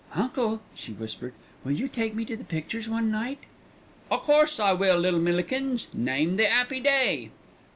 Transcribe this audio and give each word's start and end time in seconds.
"Uncle," 0.15 0.63
she 0.73 0.93
whispered, 0.93 1.35
"will 1.63 1.73
you 1.73 1.87
take 1.87 2.15
me 2.15 2.25
to 2.25 2.35
the 2.35 2.43
pictures 2.43 2.89
one 2.89 3.11
night?" 3.11 3.37
"O' 4.09 4.17
course 4.17 4.59
I 4.59 4.73
will, 4.73 4.97
little 4.97 5.19
Millikins. 5.21 5.85
Name 5.93 6.37
the 6.37 6.49
'appy 6.49 6.79
day." 6.79 7.29